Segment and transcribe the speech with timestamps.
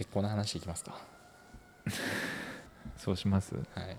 [0.00, 0.98] 結婚の話いきますか。
[2.96, 3.54] そうします？
[3.54, 3.96] はい。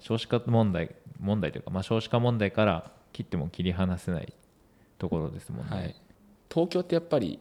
[0.00, 4.32] 少子化問題問題というか、まあ、少子化問題から切っても切り離せない
[4.98, 5.94] ところですもんね、はい、
[6.50, 7.38] 東京ってやっぱり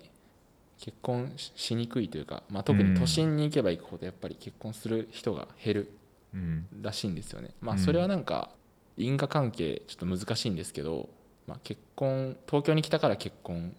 [0.77, 5.91] 結婚ししにくいというか、まあ、特に都心に行けば行くほどやっぱり結婚する人が減る
[6.35, 6.67] うん。
[6.83, 7.55] らしいんですよね。
[7.59, 7.81] まあ、うん。
[7.81, 8.51] それはなんか
[8.97, 11.09] 因果関係ちょっと難しいんですけど、
[11.47, 13.75] まあ、結婚東京に来たから結婚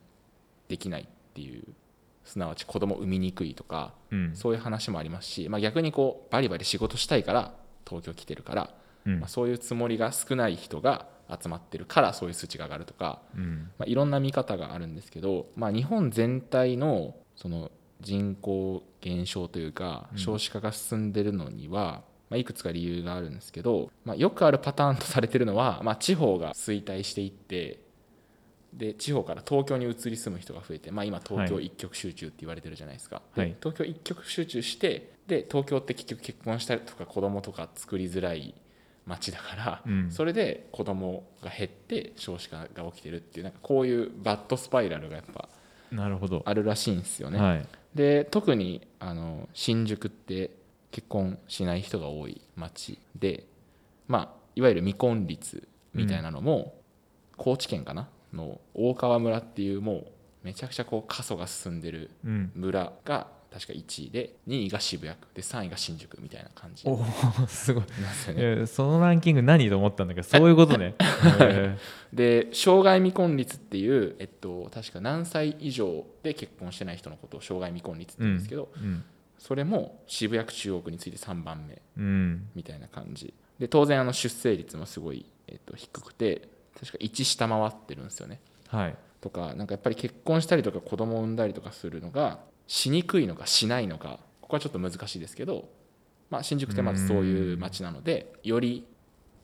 [0.67, 1.65] できないっていう
[2.29, 4.37] すなわち子供産みにくいとかうん。
[4.37, 7.55] そういう話もありますし、まあ、逆にこうバリバリ仕事したいから
[7.87, 8.75] 東京来てるから、
[9.07, 9.21] うん。
[9.21, 13.71] まあ、そういうつもりが少ない人が集まってるからそういう数値が上がるとか、うん。
[13.79, 17.71] まあ、いろんな見方があるんですけど、まあ、日本全体のその
[18.01, 20.19] 人口減少というかうん。
[20.19, 27.81] 少子化が進んでるのには、まあ、いくつか理由があるんですけど、まあ、よくあるパターンとされてるのは、まあ、地方が衰退していって
[28.73, 31.67] で地方から東京に移り住む人が増えて、まあ、今東京はい。
[31.67, 33.49] 一極集中って言われてるじゃないですか、はい。
[33.49, 38.55] で東京一極集中してで東京って結局結婚したりとか子供とか作りづらい
[39.07, 40.11] 街だから、うん。
[40.11, 45.49] それで子供が減って少子化が起きてるっていうなんかこういうバッドスパイラルがやっぱ
[45.91, 47.39] なるほど、あるらしいんですよね。
[47.39, 47.67] はい。
[47.95, 50.51] で特にあの新宿って
[50.91, 53.47] 結婚しない人が多い街で、
[54.07, 56.75] まあ、いわゆる未婚率みたいなのも、
[57.37, 60.07] 高知県かなの大川村っていうもう
[60.43, 67.85] めちゃくちゃこう過疎が進んでるうん、村が確か1位で2位が渋谷区で3位が新宿みたいな感じおおすごい。
[67.85, 68.67] ですよね。
[68.67, 70.95] そのランキング何と思ったんだけどそういうことね、
[71.41, 71.77] へ
[72.13, 79.05] で障害未婚率っていう、えっと、確か何歳以上で結婚してない人のことを障害未婚率ってー言うんですけど、うん。
[79.39, 82.49] それも渋谷区中央区について3番目うん。
[82.55, 83.33] みたいな感じ。
[83.59, 86.49] で当然あの出生率もすごい、えっと、低くて
[86.81, 88.41] 確か1下回ってるんですよね。
[88.69, 88.97] はい。
[89.21, 95.69] とかなんかやっぱり結婚したりとか子供を産んだりとかするのがしにくいのかしないのかここはちょっと難しいですけど、
[96.31, 98.87] まあ、新宿ってまずそういう街なのでより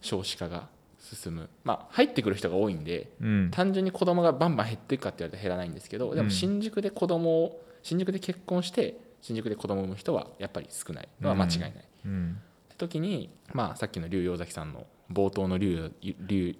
[0.00, 0.68] 少子化が
[1.00, 1.50] 進む。
[1.64, 3.50] まあ入ってくる人が多いんでうん。
[3.50, 6.30] 単純に子供がバンバン減っていくかって言われたら減らないんですけどでもうん。
[6.30, 11.72] 新宿で子供を新宿で結婚して新宿で子供を産む人はやっぱり少ないのは間違いない。
[12.04, 12.38] うん。
[12.66, 16.56] って時に、まあ、さっきの龍陽崎さんの冒頭の龍龍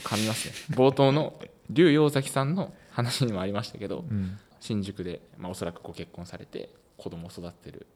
[0.00, 0.54] 噛みますね。
[0.76, 1.38] 冒頭の
[1.70, 4.38] 龍陽崎さんの話にもありましたけどうん。
[4.60, 7.86] 新宿で、まあ、おそらくご結婚されて子供を育てる、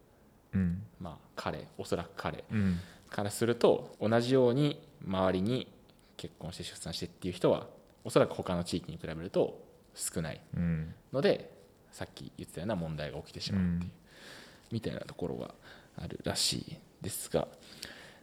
[0.54, 0.82] うん。
[1.00, 2.78] まあ、彼おそらく彼うん。
[3.10, 5.72] からすると同じように周りに
[6.16, 7.66] 結婚して出産してっていう人は
[8.04, 10.94] おそらく他の地域に比べると少ないうん。
[11.12, 11.50] ので
[11.91, 13.92] さっき言ってたような問題が起きてしまうっていう、うん。
[14.72, 15.54] みたいなところが
[15.97, 17.48] あるらしいですが、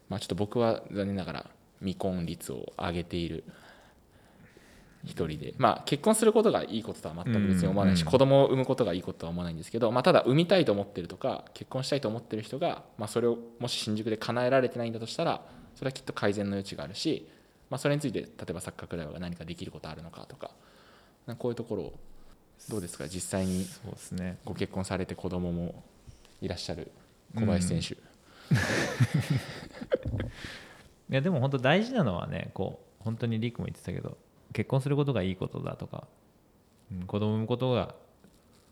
[0.07, 1.49] まあ、ちょっと僕は残念ながら
[1.79, 3.43] 未婚率を上げている
[5.05, 15.45] 一人で、まあ、結婚することがいいこととは全く別に思わないし、うんうん子供を産むことがいいこととは思わないんですけど、まあ、ただ産みたいと思ってるとか結婚したいと思ってる人が、まあ、それをもし新宿で叶えられてないんだとしたら
[15.75, 17.27] それはきっと改善の余地があるし、
[17.69, 20.51] まあ、それについて例えばサッカークラブが何かできることあるのかとか
[21.27, 21.93] かこういうところを
[22.69, 23.07] どうですか？
[23.07, 24.37] 実際にそうですね。
[24.45, 25.83] ご結婚されて子供も
[26.41, 26.91] いらっしゃる
[27.35, 27.97] 小林選手、 い
[31.09, 34.17] やでも本当大事なのはねこう本当にリクも言ってたけど
[34.55, 36.07] 結婚することがいいことだとか、
[36.89, 37.93] うん、子供産むことが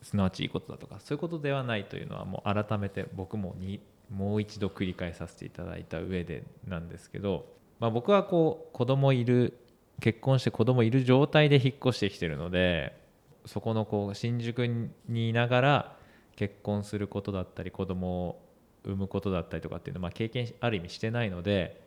[0.02, 7.46] すなわちいいことだとかそういうことではないというのはもう改めて僕もにもう一度繰り返させていただいた上でなんですけど、
[7.82, 9.58] まあ、僕はこう子供いる
[10.00, 12.98] 結婚して子供いる状態で引っ越してきてるので
[13.46, 15.96] そこのこう新宿にいながら
[16.38, 18.42] 結婚することだったり子供を
[18.86, 21.82] 産むことだったりとかっていうのはまあ経験ある意味してないので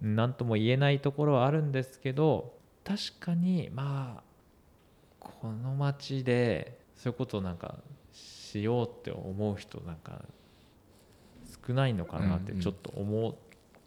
[0.00, 4.22] 何とも言えないところはあるんですけど確かにまあ
[5.20, 7.76] この街でそういうことをなんか
[8.12, 10.22] しようって思う人なんか
[11.66, 12.62] 少ないのかなってうんうん。
[12.62, 13.34] ちょっと思っ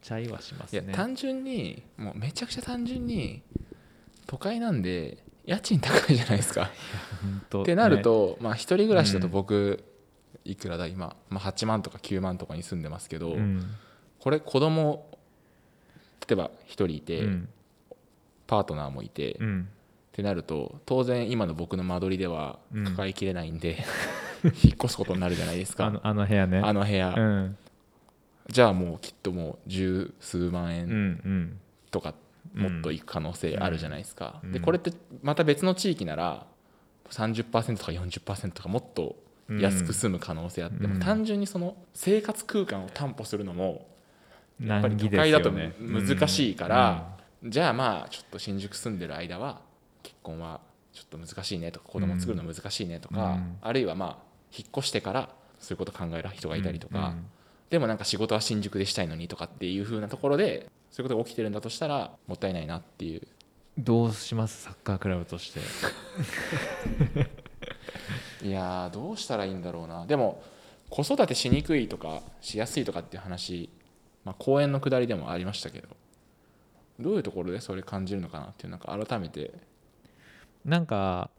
[0.01, 0.83] ちゃいはしますね。
[0.85, 3.41] いや単純にもうめちゃくちゃ単純に
[4.27, 6.71] 都会なんで家賃高いじゃないですか。
[7.61, 8.01] ってなるね。
[8.01, 9.31] と、まあ一人暮らしだとうん。
[9.33, 9.83] 僕
[10.45, 10.87] いくらだ？
[10.87, 13.63] 今、まあ、8万とか9万とかに住んでますけど、うん。
[14.19, 15.05] これ子供
[16.27, 17.49] 例えば1人いて、うん
[18.47, 19.67] パートナーもいて、っうん。
[20.11, 22.83] てなると当然今の僕の間取りではうん。
[22.85, 23.83] 抱えきれないんで、
[24.43, 25.87] 引っ越すことになるじゃないですか。
[25.87, 26.59] あのあの部屋ね。
[26.59, 27.57] あの部屋、うん。
[28.49, 31.59] じゃあもうきっともう十数万うん円うん。
[31.91, 32.13] とか
[32.53, 34.51] もっといく可能性あるじゃないですか、うん。
[34.51, 34.93] でこれって
[35.23, 36.45] また別の地域なら
[37.09, 39.15] 30%とか40%とかもっと
[39.49, 40.99] 安く済む可能性あって、うん。
[40.99, 43.87] 単純にその生活空間を担保するのも
[44.63, 49.61] やっぱり都会だと難しいから、じゃあまあちょっと新宿住んでる間は
[50.03, 50.61] 結婚は
[50.93, 53.57] ちょっと難しいねとか子供作るの難しいねとか、うん。
[53.61, 54.17] あるいはまあ
[54.55, 55.29] 引っ越してから
[55.59, 57.25] そういうこと考える人がいたりとか、うん。
[57.69, 63.21] でもなんか仕事は新宿でしたいのにとかっていう風なところでそういうことが起きてるんだとしたらもったいないなっていう。
[63.77, 64.63] どうします？
[64.63, 65.59] サッカークラブとして。
[68.45, 70.05] いやーどうしたらいいんだろうな。
[70.05, 70.41] でも
[70.89, 73.69] 子育てしにくいとかしやすいとかっていう話、
[74.23, 75.89] まあ、講演のくだりでもありましたけど
[76.99, 79.51] どういうところでそれ感じるのかなっていうなんか改めて。
[80.63, 81.29] なんか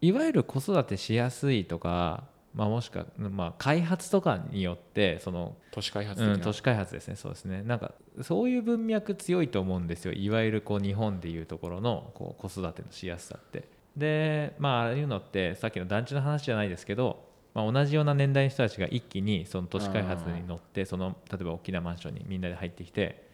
[0.00, 7.16] いわゆる子育てしやすいとか、まあ、もしくは、まあ、開発とかによってその都市開発うん、都市開発ですね。
[7.16, 7.62] そうですね。
[7.62, 7.92] なんか
[8.22, 10.12] そういう文脈強いと思うんですよ。
[10.12, 13.68] いわゆるこう日本でいうところのこう子育てのしやすさって。
[13.96, 23.27] でまあああいうのってさっきの団地の話じゃないですけど、まあ、同じような年代の人たちが一気にその都市開発に乗ってその例えば大きなマンションにみんなで入ってきて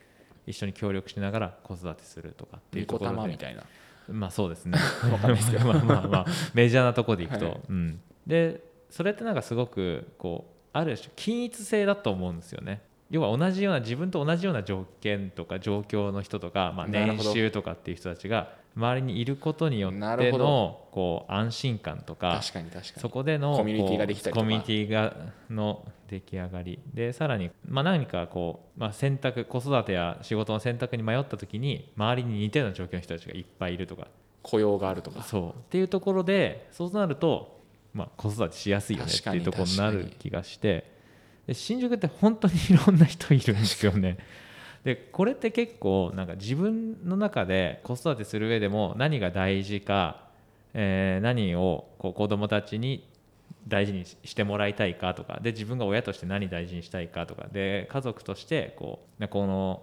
[0.47, 3.17] 一緒に協力しながら子育てするとかっていうところで。
[3.17, 3.63] 玉みたいな。
[4.09, 4.79] まあそうですね。
[5.11, 7.61] わかんないですけどまあまあまあメジャーなところでいくと、はい。
[7.69, 12.83] うん、でそれってなんかすごくこうある種均一性だと思うんですよね。
[13.11, 20.45] 要は同じような自分と同じような条件とか状況の人とか、まあ、年収とかっていう人たちが周りにいることによってなるほど。
[20.45, 25.15] のこう安心感とか確かに確かそにこでのコミュニティができコミュニティが
[25.51, 26.81] の出来上がり。
[26.93, 34.09] でさらに、まあ、何かこう、まあ、選択子育てや仕事の選択に迷った時に周りに似たような状況の人たちがいっぱいいるとか。
[34.43, 35.23] 雇用があるとか。
[35.23, 35.51] そう。
[35.51, 37.61] っていうところでそうなると、
[37.93, 40.93] まあ、子育てしやすいよねっていうところになる気がして。
[41.47, 44.19] で新宿って本当にいろんな人いるんですよね。
[44.85, 50.29] でこれって結構なんか自分の中で子育てする上でも何が大事か、
[50.75, 53.09] えー何をこう子どもたちに
[53.67, 59.83] 大事にしてもらいたいかとかで自分が親として何大事にしたいかとかで家族としてこうこの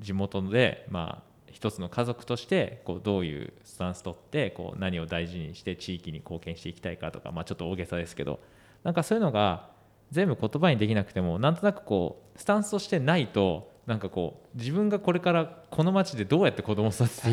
[0.00, 8.40] 地元でまあ一つの家族としてこうどういうスタンス取ってこう何を大事にして地域に貢献していきたいかとか、まあ、ちょっと大げさですけど
[8.82, 9.70] なんかそういうのが
[10.10, 17.32] 全部言葉にできなくてもなんとなくこうスタンスとしてないとなんかこう自分がこれからこの町でどうやって子供を育てて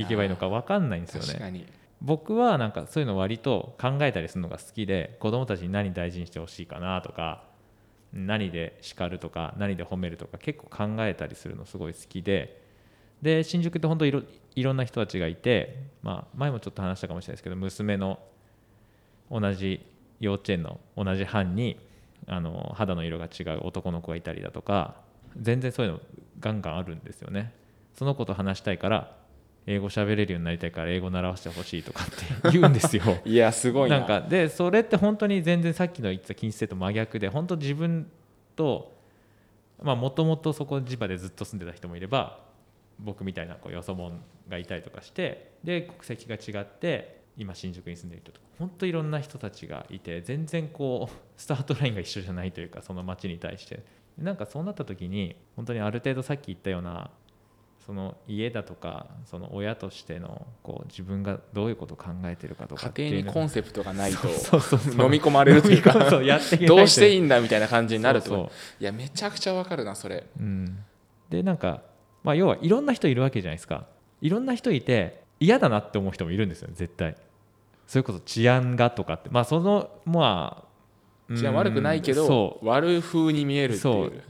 [0.00, 1.66] いけばいいのか分かんないんですよね。
[2.00, 7.42] 僕はなんかそういうの割と考えたりするのが好きで子供たちに何大事にしてほしいかなとか
[8.12, 12.66] 何で叱るとか何で褒めるとか結構考えたりするのすごい好きで。
[13.22, 14.22] で新宿って本当いろ
[14.54, 18.20] いろんな人たちがいて、まあ、前もちょっと話したかもしれないですけど娘の
[19.28, 19.84] 同じ
[20.20, 21.80] 幼稚園の同じ班に
[22.28, 24.96] あの肌の色が違う男の子がいたりだとか
[25.36, 26.00] 全然そういうの
[26.40, 27.52] ガンガンあるんですよね。
[27.94, 29.16] その子と話したいから
[29.66, 33.02] 英語喋れるようになりたいから英語習わせてほしいとかって言うんですよ。
[33.26, 38.10] いやすごいななんかでそれって本当に全然さっきの言ってた禁止性と真逆で本当自分
[38.56, 38.96] と
[39.82, 42.40] もともとそこ地場でずっと住んでた人もいれば
[42.98, 44.16] 僕みたいなこうよそ者
[44.48, 53.84] がいたりとかしてで国籍が違って今新宿に住んでる人とか本当いろんな人たちがいて全然こうスタートラインが一緒じゃないというかその街に対して
[54.18, 57.10] なんかそうなった時に本当にある程度さっき言ったような
[57.88, 70.26] その家だとかその親としてのこう自分がどういうことを考えてるかとか家庭にコンセプトがないと飲み込まれるというかどうしていいんんだみたいな感じになるといやめちゃくちゃわかるなそれ。
[70.38, 70.84] うん、
[71.30, 71.80] でなんか、
[72.22, 73.86] まあ、要はいろんな人いるわけじゃないですか。
[74.20, 77.16] いろんな人いて嫌だなって思う人もいるんですよね絶対。
[77.86, 79.30] それこそ治安がとかって。
[79.30, 80.67] まあそのまあ
[81.36, 84.06] 治安悪くないけど悪風に見えるっていそう。
[84.06, 84.22] う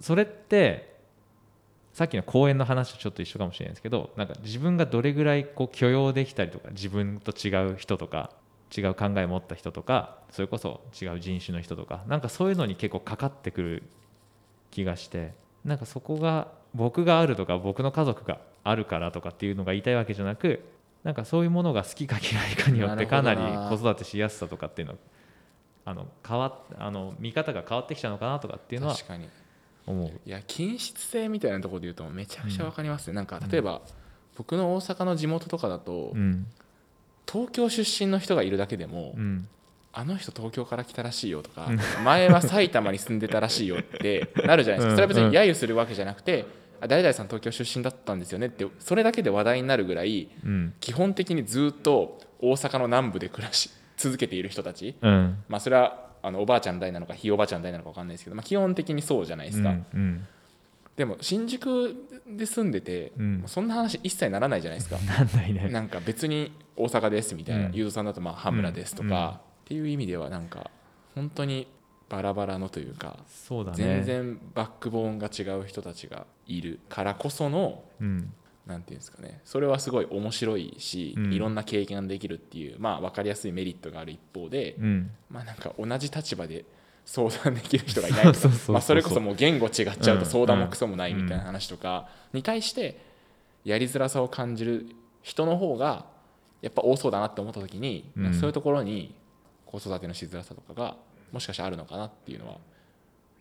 [0.00, 0.96] それって
[1.92, 8.30] さっきの公園の話とちょっと一緒かもしれないですけどなんか自分がどれぐらいこう許容できたりとか自分と違う人とか
[8.76, 13.82] 違う考えを持った人とかそれこそ違う人種の人とかなんかそういうのに結構かかってくる
[14.70, 15.32] 気がして
[15.64, 20.62] なんかそこが僕があるとか僕の家族があるからとかっていうのが言いたいわけじゃなく
[21.02, 24.94] なんかそういうものが好きか嫌いかによってかなり子育てしやすさとかっていうの
[25.88, 29.28] あの変わっあの見方が変わってきたのかなとかっていうのは確かに。
[29.86, 30.10] 思う。
[30.26, 33.80] いや均質性みたいなところで言うとめちゃくちゃわかりますね、なんか例えば、
[34.36, 36.46] 僕の大阪の地元とかだと、うん。
[37.30, 39.48] 東京出身の人がいるだけでも、うん。
[39.94, 41.70] あの人東京から来たらしいよとか、
[42.04, 44.94] 前は埼玉に住んでたらしいよってなるじゃないですか、うん。
[44.94, 46.44] それは別に揶揄するわけじゃなくて、
[46.82, 50.74] あ誰々さん東京出身だったんですよねってそれだけで話題になるぐらいうん。
[50.80, 55.44] 基本的にずっと大阪の南部で暮らし続けている人たち、うん。
[55.48, 60.26] まあ、それはあのおばあちゃん代なのかひいおばあちゃん代なのか分かんないですけど、まあ、基本的にそうじゃないですか、うん
[60.96, 61.94] でも新宿
[62.26, 63.44] で住んでて、うん。
[63.46, 64.96] そんな話一切ならないじゃないですか。
[65.38, 65.68] ね。
[65.70, 67.72] なんか別に大阪ですみたいな、うん。
[67.72, 69.28] ゆうぞさんだとまあ羽村ですとか、うん。
[69.28, 70.72] っていう意味ではなんか
[71.14, 71.68] 本当に
[72.08, 73.76] バラバラのというか、そうだね。
[73.76, 78.32] 全然バックボーンが違う人たちがいるからこそのうん
[78.68, 79.40] なんていうんですかね。
[79.44, 81.32] それはすごい面白いし、うん。
[81.32, 85.10] いろんな経験ができるっていうまあ分かりやすいメリットがある一方で、うん。
[85.30, 86.66] まあなんか同じ立場で
[87.06, 90.22] 相談できる人がいないとかそれこそもう言語違っちゃううん。
[90.22, 93.00] と相談もクソもないみたいな話とかに対して
[93.64, 94.86] やりづらさを感じる
[95.22, 96.04] 人の方が
[96.60, 98.34] やっぱ多そうだなって思った時に、うん。
[98.34, 99.14] そういうところに
[99.64, 100.96] 子育てのしづらさとかが
[101.32, 102.58] もしかしたらあるのかなっていうのは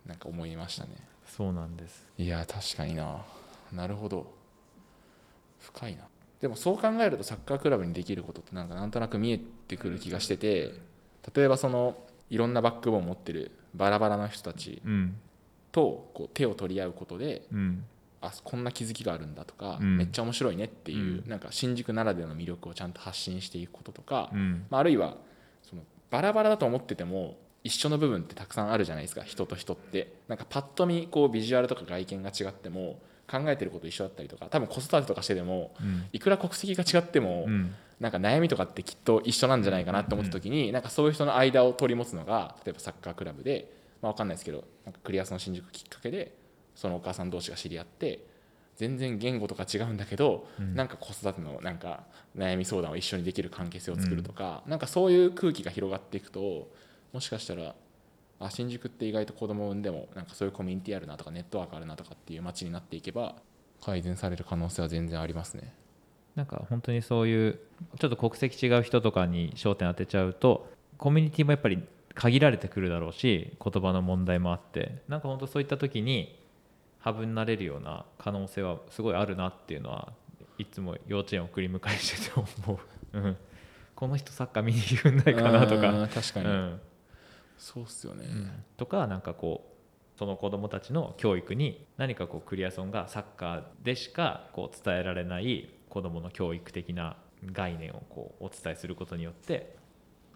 [0.06, 0.92] なんか思いましたね。
[1.26, 2.06] そうなんです。
[2.18, 3.26] いや確かにな。
[3.74, 4.37] なるほど
[5.60, 6.04] 深いな。
[6.42, 10.74] でもそう考えるとサッカークラブにできることってなんかなんとなく見えてくる気がしてて
[11.36, 11.98] 例えばその
[12.30, 15.16] いろんなバックボーンを持ってるバラバラな人たちうん。
[15.72, 17.84] とこう手を取り合うことでうん。
[18.22, 19.98] あこんな気づきがあるんだとか、うん。
[19.98, 21.30] めっちゃ面白いねっていう、うん。
[21.30, 24.66] なんか新宿ならではの魅力をちゃんと発信していくこととか、うん。
[24.70, 25.18] まあ、あるいは
[25.64, 30.14] そのバラバラだと思ってても一緒の部分ってたくさんあるじゃないですか人と人って。
[30.28, 36.06] なんかパッと見こうビジュアルとか外見が違っても考えてること一緒だったりとか多分子育てとかしてでもうん。
[36.14, 37.76] いくら国籍が違っても、うん。
[38.00, 46.36] なんか悩みとかってきっと一緒なんじゃないかなって思った時に、なんかそういう人の間を取り持つのが例えばサッカークラブで、まあ、分かんないですけどなんかクリアスの新宿きっかけで
[46.76, 48.20] そのお母さん同士が知り合って
[48.76, 50.76] 全然言語とか違うんだけど、うん。
[50.76, 52.04] なんか子育てのなんか
[52.38, 56.70] 悩み相談を一緒にできる関係性を作るとか、なんかそういう空気が広がっていくと
[57.14, 57.74] もしかしたら
[58.40, 63.36] あ新宿って意外と子供を産んでもなんかそういうコミュニティあるなとかネットワークあるなとかっていう街になっていけば
[63.84, 65.74] 改善される可能性は全然ありますね。
[66.36, 67.60] なんか本当にそういう
[68.00, 76.40] ちょっと国籍違う人とかに焦点当てちゃうとコミュニティもやっぱり限られてくるだろうし言葉の問題もあってなんか本当そういった時に
[77.00, 80.14] ハブになれるような可能性はすごいあるなっていうのは
[80.60, 82.80] いつも幼稚園送り迎えしてて思
[83.14, 83.38] う、うん、
[83.96, 86.80] この人サッカー見に行くんないかなとうか、ん確かに、うん
[87.58, 88.26] そうっすよね、
[88.78, 99.76] とかなんかこうその子どもたちの教育に何かこうクリアソンがサッカーでしかこう伝えられない子どもの教育的な概念をこうお伝えすることによって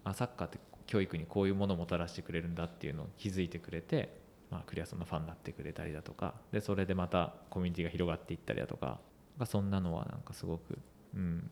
[0.04, 8.98] あサッカーって教育にこういうものをもたらしてくれるんだっていうのを気づいてくれて、まあ、クリアソンのファンになってくれたりだとかでそれでまたコミュニティが広がっていったりだとかなん
[9.40, 10.78] かそんなのはなんかすごく、
[11.14, 11.50] うん、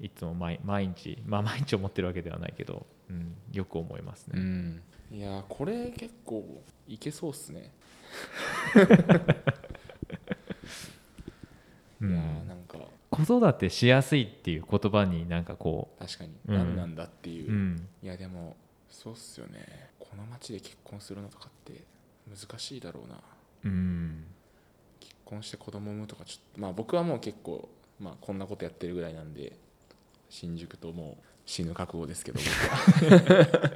[0.00, 4.34] いつも毎毎日まあ毎日思ってるわけではないけど、うん、よく思いますね。
[4.38, 4.82] うん。
[5.10, 7.72] いやーこれ結構いけそうっすね、
[12.00, 12.10] うん。
[12.10, 12.78] いやーなんか。
[13.10, 16.32] 子育てしやすいっていう言葉になんかこ確かに。
[16.48, 16.54] うん。
[16.56, 18.56] 何なんだっていう、う、うん、いやでも
[18.90, 19.90] そうっすよね。
[19.98, 21.84] この街で結婚するのとかって
[22.28, 23.20] 難しいだろうな。
[23.64, 24.24] うん、
[25.00, 29.58] 結婚して子供産むとかちょっとまあ僕はもう結構、まあ、こんなことやってるぐらいなんで
[30.28, 32.40] 新宿ともう死ぬ覚悟ですけど。
[32.40, 33.70] 僕 は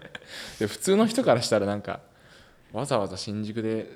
[0.58, 2.00] で普通の人からしたらなんか
[2.72, 3.90] わざわざ新宿で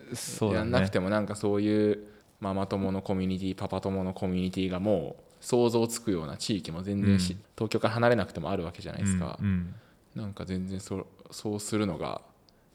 [0.53, 2.05] やんなくてもなんかそういう
[2.41, 7.43] ママ友のコミュニティパパ友のコミュニティがもう想像つくような地域も全然し、うん。
[7.57, 9.75] 東京から離れなくてもあるわけじゃないですか、うん。
[10.15, 12.23] なんか全然そそうするのが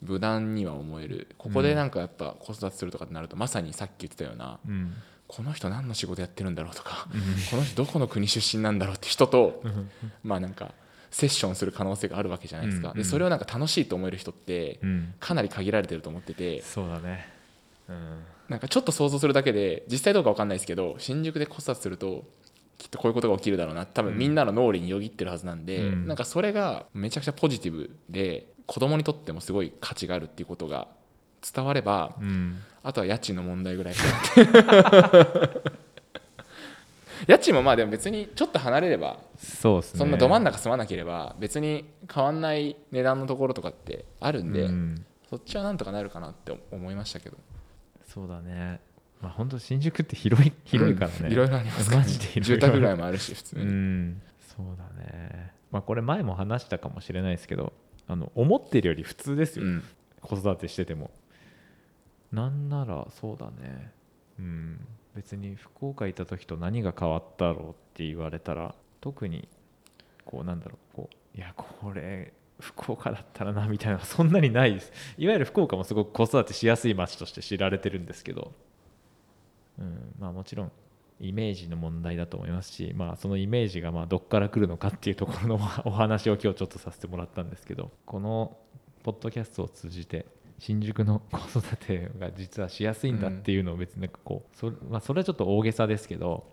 [0.02, 1.28] 無難には思える。
[1.38, 4.94] ここでなんかやっぱ子育てするとかってなるとまさにさっき言ってたようなうん
[5.30, 7.22] この人何の仕事やってるんだろうとかうん。
[7.52, 9.62] この人どこの国出身なんだろうって人と
[10.24, 10.74] まあなんか
[11.12, 12.90] セッションする可能性があるわけじゃないですか。
[12.90, 17.30] うんでそれをなんか楽しいと思える人ってうん、かなり限られてると思っててそうだね、
[17.88, 22.26] うん、なんかちょっと想像するだけで実際どうか分かんないですけど新宿で子育てすると
[22.80, 23.86] きっとこういうことが起きるだろうな。
[23.86, 26.08] 多分みんなの脳裏によぎってるはずなんで、うん。
[26.08, 30.88] なんかそれがめちゃくちゃポジティブで子供にとってもすごい価値があるっていうことが
[31.41, 33.96] 伝わればうん、あとは家賃の問題ぐらい。
[37.27, 39.81] 家賃もまあでも別にちょっと離れればそね。
[39.84, 47.38] そんなど真ん中住まなければ別に変わんない値段のところとかってあるんで、うん、そっちはなんとかなるかなって思いましたけど。
[48.08, 48.79] そうだね。
[49.22, 52.39] まあ本当新宿って広い広いからね、うんいろいろありますから、マジでいろい。
[52.39, 54.22] ろ住宅街もあるし普通うに、ん。
[54.55, 55.51] そうだね。
[55.72, 57.74] まあこれ前も話したかもしれないですけど
[58.08, 59.84] あの思ってるより普通ですよ、うん。
[60.22, 61.12] 子育てしてても
[62.32, 63.92] なんならそうだね。
[64.40, 64.88] うん。
[65.16, 69.50] 別に福岡いた時と何が変わったろうって言われたら特に
[70.24, 74.92] こうなんだろうこういやこれ福岡だったらなみたいなそんなにないです。
[75.18, 78.52] いわゆる福岡もすごく子育てしやすい街として知られてるんですけど、
[79.80, 80.72] うん、まあもちろん
[81.22, 85.56] イメージの問題だと思いますし、まあ、そのイメージがまあどっから来るのかっていうところの
[85.86, 88.58] お話を今日ちょっとさせてもらったんですけどこの
[89.04, 90.26] ポッドキャストを通じて
[90.60, 96.46] 新宿の子育てが実はしやすいんだっていうのを別になんかこうそ,、まあ、それはちょっと大げさですけど、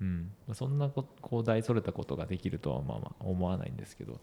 [0.00, 4.14] うん、まあそんなここう大それたことができるとはまあまあ思わないんですけど、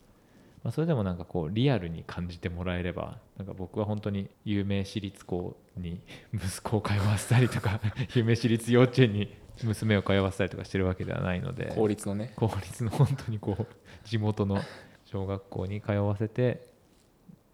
[0.63, 6.01] まあ、それでもなんかこうリアルに感じてもらえればなんか僕は本当に有名私立校に
[6.33, 7.79] 息子を通わせたりとか
[8.15, 12.33] 有名私立幼稚園に娘を通わせたりとかしてるわけではないので公立のね。
[12.35, 13.67] 公立の本当にこう
[14.03, 14.61] 地元の
[15.05, 16.66] 小学校に通わせて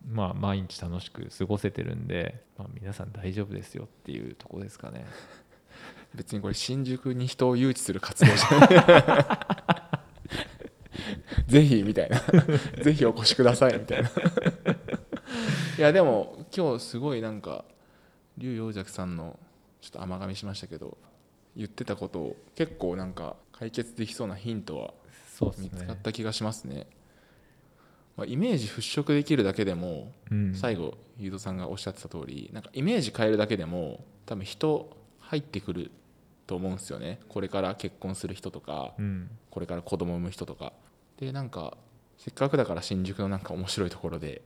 [0.07, 5.05] まあ毎日楽しく過ごせてるんで、まあ、皆さん大丈夫ですよっていうところですかね。
[6.15, 9.19] 別にこれ新宿に人を誘致する活動じゃな
[11.47, 11.51] い。
[11.51, 12.19] ぜひみたいな。
[12.83, 14.09] ぜひお越しくださいみたいな。
[15.77, 17.65] いやでも今日すごいなんか
[18.37, 19.39] 龍陽尺さんの
[19.81, 20.97] ちょっと甘噛みしましたけど
[21.55, 24.93] 言ってたことを結構なんか解決できそうなヒントは
[25.57, 26.87] 見つかねった気がしますね
[28.15, 30.53] まあ、イメージ払拭できるだけでもうん。
[30.53, 35.91] 最後ゆうとさんがおっしゃってた通りなんかイメージ変えるだけでも多分人入ってくる
[36.47, 37.19] と思うんですよね。
[37.29, 39.29] これから結婚する人とかうん。
[39.49, 40.73] これから子供産む人とか。
[41.17, 41.77] でなんか
[42.17, 44.41] せっかくだから新宿のなんか面白いところで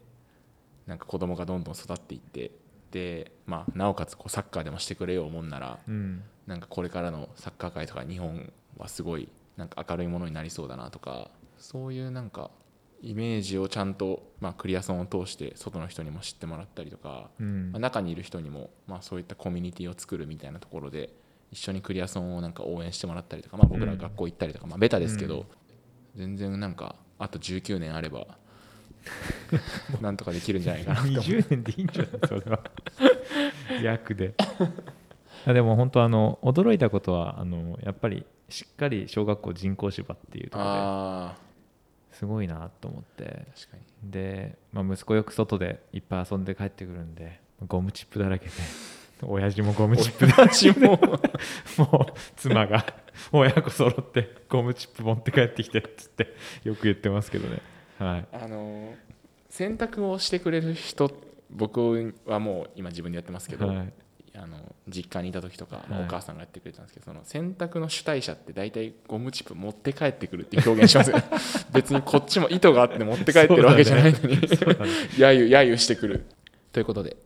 [0.86, 2.52] なんか子供がどんどん育っていって
[2.92, 6.24] で、まあ、なおかつこうサッカーでもしてくれようもんならうん。
[6.46, 12.52] なんかこれからのサッカー界とか日本はすごいなんか明るいものになりそうだなとかそういうなんか
[13.02, 17.72] イメージをちゃんと、まあ、クリアソンを通して外の人にも知ってもらったりとか、うん。
[17.72, 21.12] まあ、中にいる人にも、まあ、そういったコミュニティを作るみたいなところで
[21.52, 25.46] 一緒にクリアソンをなんか応援してもらったりとか、まあ、僕ら学校行ったりとか、まあ、ベタですけど、
[26.16, 28.26] 全然なんかあと19年あれば
[30.02, 32.60] なんとかできるんじゃないかなって思う20年でいいんじゃないそれは。
[33.82, 34.34] 約で。
[35.46, 41.47] あでも本当あの驚いたことはあのやっぱりしっかり小学校人工芝っていうところあで
[42.18, 43.46] すごいなと思って。
[43.48, 44.12] あ確かに。
[44.12, 48.52] で、まあ、息子よく外でいっぱい遊んで帰ってくるんで ゴムチップだらけで。
[49.24, 50.34] 親父もゴムチップで。
[50.34, 51.00] 私 も。
[51.78, 52.86] もう妻が
[53.32, 57.62] 親子揃ってゴムチップ持って帰ってきてっつってよく言ってますけどね。
[58.00, 58.28] はい。
[58.32, 58.96] あの
[59.50, 61.12] 洗濯をしてくれる人
[61.50, 63.94] 僕はもう今自分でやってますけど、はい
[64.40, 71.24] あの実家にいた時とか、お母さんがやってくれたんですけどその洗濯の主体者って大体ゴムチップ持って帰ってくるっていう表現しますよね。
[71.74, 74.58] 別にこっちも意図があって持って帰ってるわけじゃないのに、揶
[75.18, 76.26] 揄揶揄してくる。
[76.72, 77.18] ということで。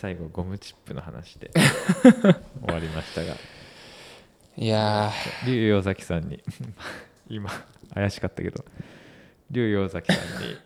[0.00, 1.50] 最後ゴムチップの話で
[2.64, 3.34] 終わりましたが。
[4.56, 5.12] いや
[5.46, 6.42] 龍洋崎さんに
[7.28, 7.50] 今
[7.94, 8.64] 怪しかったけど
[9.52, 10.56] 龍洋崎さんに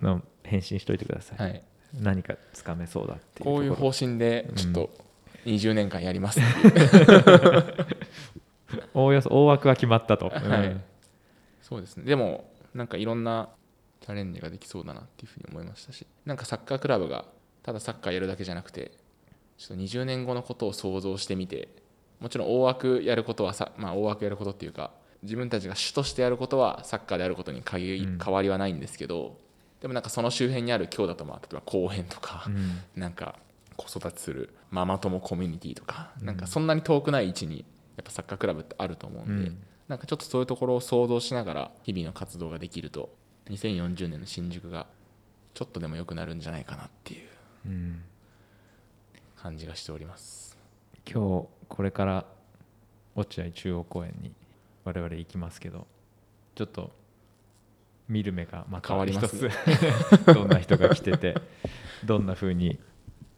[0.00, 1.62] の返信しといてください、ーはい
[2.00, 4.90] 何かつかめそうだっていうこういう方針でちょっと
[5.44, 6.40] 20年間やります、
[8.94, 10.32] おおよそ大枠は決まったと、は
[10.64, 10.68] い。
[10.68, 10.82] うん。
[11.62, 12.04] そうですね。
[12.04, 13.48] でもなんかいろんな
[14.00, 16.06] チャレンジができそうだなっていうふうに思いましたし。
[16.24, 17.24] なんかサッカークラブが
[17.62, 18.92] ただサッカーやるだけじゃなくて
[19.58, 21.68] ちょっと20年後のことを想像してみて
[22.20, 28.18] もちろん大枠やることはさ、まあ、大枠やることっていうか自分たちが主としてやることはサッカーであることに限りうん。
[28.22, 29.36] 変わりはないんですけど、
[29.80, 32.80] でもなんかその周辺にある今日だとまあ例えば公園とか、うん。
[32.94, 33.38] なんか
[33.76, 36.26] 子育てするママ友コミュニティとか、うん。
[36.26, 37.64] なんかそんなに遠くない位置に
[37.96, 39.58] やっぱサッカークラブってあると思うんで、うん。
[39.88, 43.14] なんかちょっとそういうところを想像しながら日々の活動ができると
[43.50, 44.86] 2040年の新宿が
[45.54, 47.28] ちょっとでも良くなるんじゃないかなっていう
[47.66, 48.02] うん。
[49.36, 50.56] 感じがしております。
[51.08, 52.24] 今日これから
[53.14, 54.32] 落合中央公園に
[54.84, 55.86] 我々行きますけど
[56.54, 56.90] ちょっと
[58.08, 59.48] 見る目がまた変わりま一す
[60.32, 61.34] どんな人が来てて
[62.04, 62.78] どんな風に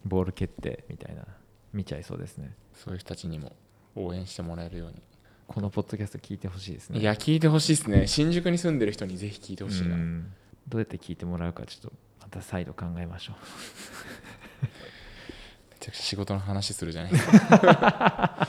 [0.04, 1.24] ボール蹴ってみたいな
[1.72, 2.54] 見ちゃいそうですね。
[2.74, 3.56] そういう人たちにも
[3.94, 5.02] 応援してもらえるように、
[5.46, 7.00] このポッドキャスト聞いてほしいですね。
[7.00, 8.06] いや聞いてほしいですね。
[8.06, 10.32] 新宿に住んでる人にぜひ聞いてほしいな、うん。
[10.66, 13.36] どうやって聞いてもらうかちょっとまた再度考えましょう。
[14.64, 18.48] めちゃくちゃ仕事の話するじゃないですか。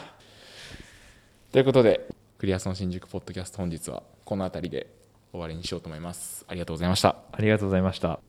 [1.52, 4.88] ということでクリアソン新宿ポッドキャスト本日はこの辺りで
[5.32, 6.46] 終わりにしようと思います。
[6.48, 7.16] ありがとうございました。
[7.32, 8.29] ありがとうございました。